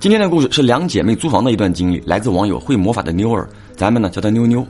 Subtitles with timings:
[0.00, 4.64] 今天的故事是两姐妹租房的一段经历，来自网友会魔法的妞儿，咱们呢叫她妞妞。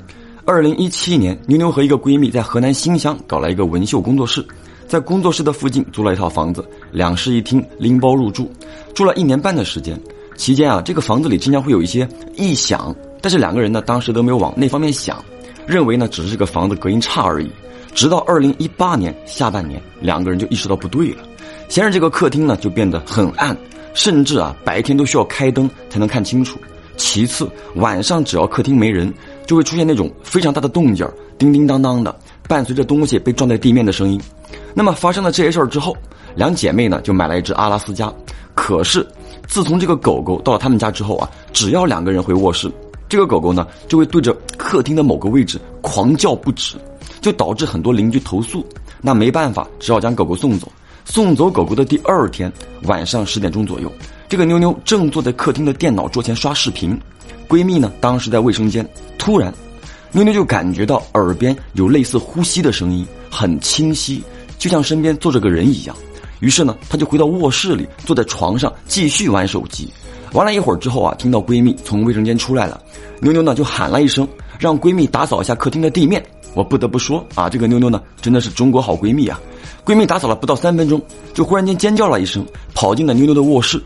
[0.46, 4.42] 二零一七年，妞妞和一个闺蜜在河南新乡搞了一个纹绣工作室，
[4.86, 8.50] 在工作室的附近租了一套房子，两室一厅，拎包入住，
[8.94, 10.00] 住了一年半的时间。
[10.34, 15.22] 期间啊，这个房子里经常会有一些异响，但是两个人呢当时都没有往那方面想，
[15.66, 17.50] 认为呢只是这个房子隔音差而已。
[17.94, 21.22] 直到二零一八年下半年，两个人就意识到不对了，
[21.68, 23.54] 先是这个客厅呢就变得很暗。
[23.98, 26.56] 甚至啊，白天都需要开灯才能看清楚。
[26.96, 29.12] 其次，晚上只要客厅没人，
[29.44, 31.04] 就会出现那种非常大的动静
[31.36, 34.20] 叮叮当当的，伴随着东西被撞在地面的声音。
[34.72, 35.96] 那么发生了这些事儿之后，
[36.36, 38.12] 两姐妹呢就买了一只阿拉斯加。
[38.54, 39.04] 可是，
[39.48, 42.70] 自从这个狗狗到了他们家之后啊，只要两个人回卧室，
[43.08, 46.76] 这个狗狗呢就会对着客厅的某个位置狂叫不止，
[47.20, 48.64] 就导致很多邻居投诉。
[49.00, 50.70] 那没办法，只好将狗狗送走。
[51.10, 53.90] 送走狗狗的第二天晚上十点钟左右，
[54.28, 56.96] 这个妞妞正坐在客厅的电脑桌前刷视频，
[57.48, 58.86] 闺蜜呢当时在卫生间。
[59.16, 59.52] 突然，
[60.12, 64.22] 妞妞就感觉到耳边有类似呼吸的声音，很清晰，
[64.58, 65.96] 就像身边坐着个人一样。
[66.40, 69.90] 于是呢，她就回到卧室里，坐在床上继续玩手机。
[70.32, 72.78] 玩了一会儿之后啊，听到闺蜜从卫生间出来了，
[73.18, 76.22] 妞妞呢就喊了一声，让闺蜜打扫一下客厅的地面。
[76.54, 79.40] 我不得不说啊，这个妞妞呢真的是中国好闺蜜啊。
[79.84, 81.00] 闺蜜打扫了不到三分钟，
[81.32, 83.82] 就忽然间尖叫了一声，跑进了妞妞的卧室。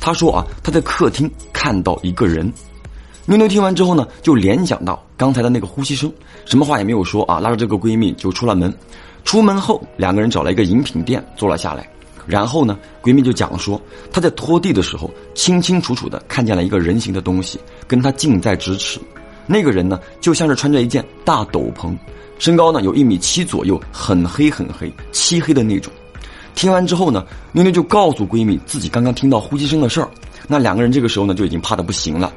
[0.00, 2.50] 她说：“啊，她在客厅看到一个人。”
[3.26, 6.12] 妞妞听完之后呢，就联想到刚才的那个呼吸声，
[6.44, 8.72] 什么话也没有说啊，拉着这个闺蜜就出了门。
[9.24, 11.88] 出门后，两个人找了一个饮品店坐了下来。
[12.26, 19.00] 然后呢，闺蜜就讲说，她在拖地的时候，清清楚楚的看见了一个人形的东西，跟她近在咫尺。
[19.46, 21.96] 那个人呢，就像是穿着一件大斗篷。
[22.38, 25.92] 身高呢有一米七左右，很黑很黑，漆黑的那种。
[26.54, 30.08] 听完之后呢，妞妞就告诉闺蜜自己刚刚听到呼吸声的事儿。
[30.48, 32.32] 那两个人这个时候呢就已经怕的不行了。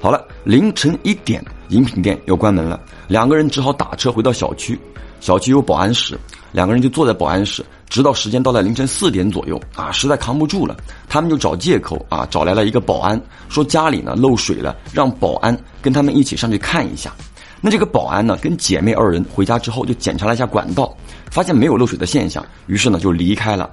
[0.00, 4.78] 好了，凌晨一点，饮品店要关门了，两个人只好打车回到小区。
[5.20, 6.16] 小区有保安室，
[6.52, 10.76] 两个人就坐在保安室，直到时间到了凌晨四点左右啊，实在扛不住了，
[11.08, 17.12] 他们就找借口啊，找来了一个保安，说家里呢漏水了，让保安跟他们一起上去看一下。
[17.60, 20.96] 那这个保安呢，跟姐妹二人回家之后就检查了一下管道，
[21.30, 23.68] 发现没有漏水的现象，于是呢就离开了。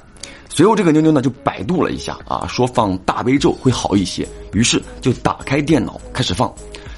[0.49, 6.51] 随后这个妞妞呢就百度了一下啊，说放大悲咒会好一些，于是就打开电脑开始放。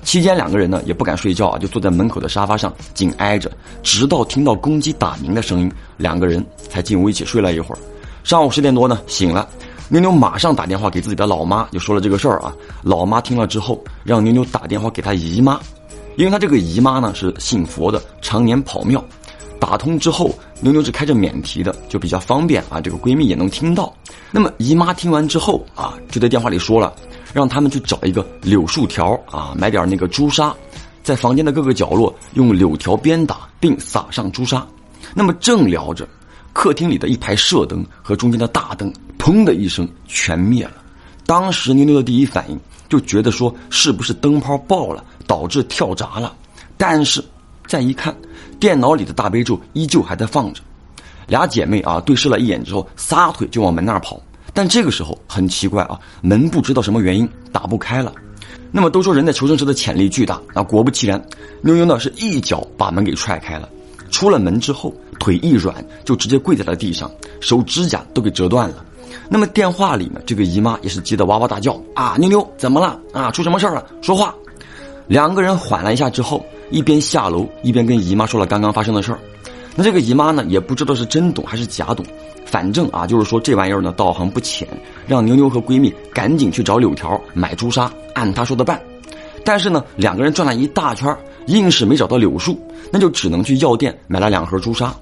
[0.08, 3.52] 期间两个人呢也不敢睡觉啊，就坐在门口的沙发上紧挨着，
[3.84, 7.78] 直到听到公鸡打鸣的声音，两个人才进屋一起睡了一会儿。
[8.24, 9.50] 上午十点多呢醒了，
[9.90, 12.56] 妞妞马上打电话给自己的老妈，就说了这个事儿啊。
[12.84, 15.60] 老妈听了之后，让妞妞打电话给她姨妈。
[16.16, 19.04] 因为她这个姨妈呢是信佛的，常年跑庙。
[19.60, 22.80] 打通之后，妞妞是开着免提的，就比较方便啊。
[22.80, 23.94] 这个闺蜜也能听到。
[24.32, 26.94] 那么姨妈听完之后啊，就在电话里说了，
[27.34, 30.56] 让他们去找一个柳树条啊，买点那个朱砂，
[31.04, 34.66] 在房间的各个角落用柳条鞭打，并撒上朱砂。
[35.14, 36.08] 那么正聊着，
[36.54, 40.74] 客厅里的一排射灯和中间的大灯，砰的一声全灭了。
[41.26, 45.04] 当时妞妞的第一反应就觉得说，是不是灯泡爆了？
[45.28, 46.34] 导致跳闸了，
[46.78, 47.22] 但是
[47.68, 48.16] 再一看，
[48.62, 50.62] 电脑里的大悲咒依旧还在放着。
[51.28, 54.18] 俩姐妹啊对视了一眼之后，撒腿就往门那儿跑。
[54.58, 58.12] 但这个时候很奇怪啊，门不知道什么原因打不开了。
[58.72, 61.24] 那么都说人在求生时的潜力巨大，那果不其然，
[61.62, 63.70] 妞妞呢是一脚把门给踹开了。
[64.10, 68.84] 出了门之后，腿一软就直接跪在了地上，手指甲都给折断了。
[69.30, 73.30] 那么电话里呢，这个姨妈也是急得哇哇大叫啊，妞妞怎么了啊？
[73.30, 73.86] 出什么事了？
[74.02, 74.34] 说话。
[75.06, 79.20] 两个人缓了一下之后，一边下楼一边跟姨妈说了刚刚发生的事儿。
[79.76, 82.04] 那这个姨妈呢，也不知道是真懂还是假懂，
[82.50, 84.66] 反正啊，就是说这玩意儿呢道行不浅，
[85.06, 88.82] 让妞妞和闺蜜赶紧去找柳条买朱砂，按她说的办。
[89.44, 91.16] 但是呢，两个人转了一大圈，
[91.48, 92.58] 硬是没找到柳树，
[92.92, 94.96] 那就只能去药店买了两盒朱砂。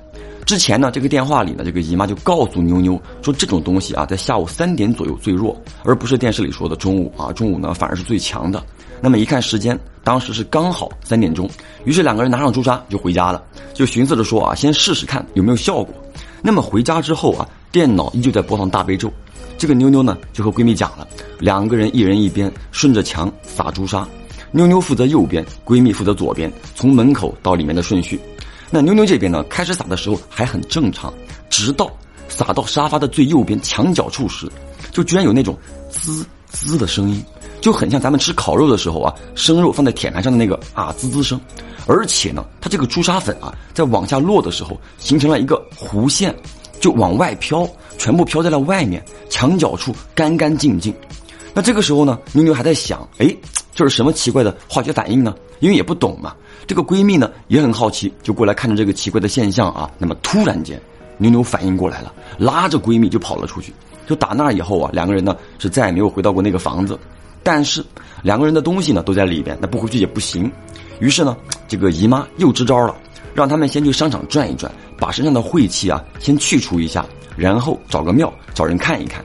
[0.46, 8.64] 之前呢，这个电话里呢，这个姨妈就告诉妞妞说，这种东西啊，在下午三点左右最弱，而不是电视里说的中午啊，中午呢反而是最强的。
[9.02, 11.50] 那么一看时间，当时是刚好三点钟，
[11.84, 13.44] 于是两个人拿上朱砂就回家了，
[13.74, 15.94] 就寻思着说啊，先试试看有没有效果。
[16.46, 19.12] 那么回家之后啊，电脑依旧在播放大悲咒，
[19.58, 21.08] 这个妞妞呢就和闺蜜讲了，
[21.40, 24.08] 两个人一人一边顺着墙撒朱砂，
[24.52, 28.20] 妞妞负责右边，闺蜜负责左边，从门口到里面的顺序。
[28.70, 31.12] 那妞妞这边呢，开始撒的时候还很正常，
[31.50, 31.92] 直到
[32.30, 34.48] 撒到沙发的最右边墙角处时，
[34.92, 35.58] 就居然有那种
[35.90, 37.26] 滋滋的声音。
[37.62, 41.40] 就很像咱们吃烤肉的时候啊，生肉放在铁盘上的那个啊滋滋声，
[41.88, 46.36] 而且呢，它这个朱砂粉啊，在往下落的时候，形成了一个弧线，
[46.80, 47.68] 就往外飘，
[47.98, 50.94] 全部飘在了外面，墙角处干干净净。
[51.54, 53.36] 那这个时候呢，妞妞还在想，哎，
[53.74, 55.34] 这是什么奇怪的化学反应呢？
[55.60, 56.36] 因为也不懂嘛。
[56.68, 59.90] 这个闺蜜呢也很好奇，就过来看着这个奇怪的现象啊。
[59.98, 60.80] 那么突然间，
[61.18, 63.74] 妞妞反应过来了，拉着闺蜜就跑了出去。
[64.06, 67.00] 就打那以后啊，两个人呢是再也没有回到过那个房子。
[67.46, 67.86] 但是
[68.24, 70.52] 两个人的东西呢都在里边，那不回去也不行。
[71.00, 71.38] 于是呢，
[71.68, 72.96] 这个姨妈又支招了，
[73.36, 77.06] 让他们先去商场转一转，把身上的晦气啊先去除一下，
[77.38, 79.24] 然后找个庙找人看一看。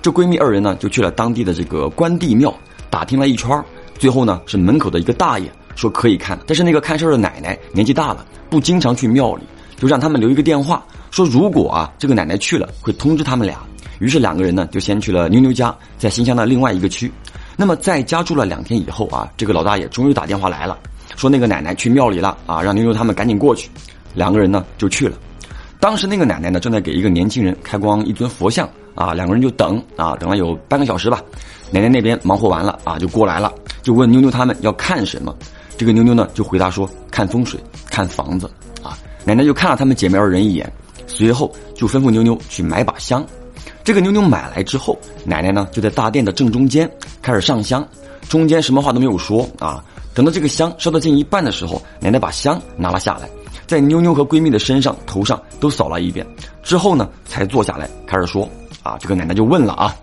[0.00, 2.56] 这闺蜜二人呢就去了当地的这个关帝庙，
[2.88, 3.62] 打听了一圈
[3.98, 9.42] 最后呢是门口的一个大爷说可以看，但是那个看事的奶奶年纪大了，不经常去庙里，
[9.76, 13.58] 就让他们留一个电话，说如果啊这个奶奶去了会通知他们俩。
[13.98, 17.12] 于是两个人呢就先去了妞妞家，在新乡的另外一个区。
[17.60, 20.78] 那么在家住了两天以后啊，这个老大爷终于打电话来了，
[21.16, 23.68] 说那个奶奶去庙里了啊，让妞妞他们赶紧过去。
[24.14, 25.16] 两个人呢就去了。
[25.80, 31.20] 当时那个奶奶呢正在给一个年轻人开光一尊佛像啊，两个人就等啊，等了有半个小时吧。
[31.72, 33.52] 奶奶那边忙活完了啊，就过来了，
[33.82, 35.36] 就问妞妞他们要看什么。
[35.76, 37.58] 这个妞妞呢就回答说看风水，
[37.90, 38.48] 看房子
[38.84, 38.96] 啊。
[39.24, 40.72] 奶奶就看了他们姐妹二人一眼，
[41.08, 43.26] 随后就吩咐妞妞去买把香。
[43.82, 46.90] 这个妞妞买来之后，奶奶呢就在大殿的正中间
[47.28, 47.86] 开始上香，
[48.26, 49.84] 中间什么话都没有说啊。
[50.14, 53.28] 等到这个香烧到近一半的时候，奶奶把香拿了下来，
[53.66, 56.26] 在妞妞和闺蜜的身上、头上都扫了一遍，
[56.62, 58.48] 之后呢才坐下来开始说
[58.82, 58.96] 啊。
[58.98, 59.94] 这个奶奶就问了啊：“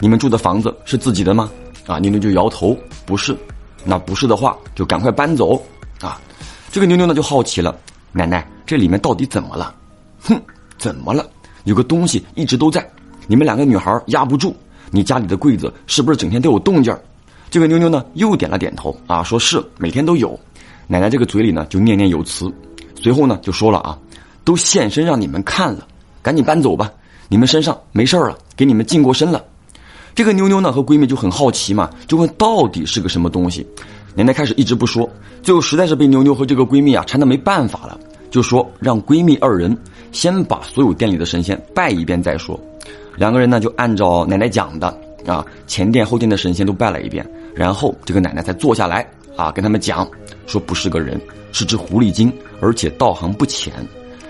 [0.00, 1.48] 你们住的房子是自己的吗？”
[1.86, 2.76] 啊，妞妞就摇头
[3.06, 3.36] 不是。
[3.84, 5.54] 那不是的话，就赶快搬走
[6.00, 6.20] 啊。
[6.72, 7.78] 这个妞妞呢就好奇了，
[8.10, 9.72] 奶奶这里面到底怎么了？
[10.20, 10.42] 哼，
[10.78, 11.24] 怎么了？
[11.62, 12.84] 有个东西一直都在。
[13.28, 14.56] 你们两个女孩压不住，
[14.92, 16.96] 你家里的柜子是不是整天都有动静
[17.50, 20.38] 这个妞妞呢又点了点头啊，说是每天都有。
[20.86, 22.52] 奶奶这个嘴里呢就念念有词，
[22.94, 23.98] 随后呢就说了啊，
[24.44, 25.86] 都现身让你们看了，
[26.22, 26.92] 赶紧搬走吧，
[27.28, 29.42] 你们身上没事了，给你们净过身了。
[30.14, 33.66] 这个妞妞呢和闺蜜就很好奇嘛，就问到底是个什么东西。
[34.14, 35.08] 奶奶开始一直不说，
[35.42, 37.98] 最后实在是被妞妞和这个闺蜜啊缠得没办法了，
[38.30, 39.74] 就说让闺蜜二人
[40.10, 42.60] 先把所有店里的神仙拜一遍再说。
[43.16, 44.88] 两个人呢，就按照奶奶讲的
[45.26, 47.24] 啊，前殿后殿的神仙都拜了一遍，
[47.54, 49.06] 然后这个奶奶才坐下来
[49.36, 50.08] 啊，跟他们讲
[50.46, 51.20] 说不是个人，
[51.52, 53.72] 是只狐狸精，而且道行不浅。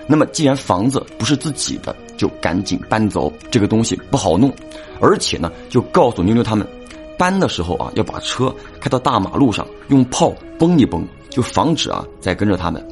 [0.05, 4.53] 那么既然房子不是自己的，就赶紧搬走，这个东西不好弄。
[4.99, 6.67] 而且呢，就告诉妞妞他们，
[7.17, 12.85] 搬的时候啊，要把车开到大马路上，用炮崩一崩，就防止啊再跟着他们。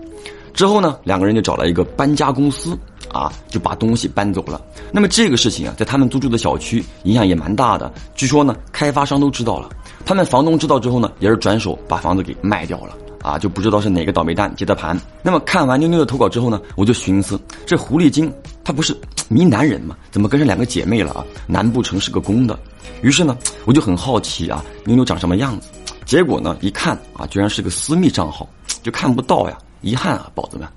[0.54, 2.78] 之后呢，两个人就找了一个搬家公司。
[3.14, 4.62] 啊，就把东西搬走了。
[4.90, 7.92] 那么这个事情啊，在他们租住的小区影响也蛮大的。
[8.16, 9.68] 据说呢，开发商都知道了，
[10.06, 12.96] 他们房东知道之后呢，也是转手把房子给卖掉了。
[13.22, 14.98] 啊，就不知道是哪个倒霉蛋接的盘。
[15.22, 18.34] 那么看完妞妞的投稿之后呢，我就寻思，这狐狸精
[18.64, 18.96] 她不是
[19.28, 19.94] 迷男人吗？
[20.10, 21.26] 怎么跟上两个姐妹了啊？
[21.48, 22.58] 难不成是个公的？
[23.02, 25.68] 于是呢，我就很好奇啊，妞妞长什么样子？
[26.06, 28.48] 结果呢，一看啊，居然是个私密账号，
[28.82, 30.68] 就看不到呀，遗憾啊，宝子们。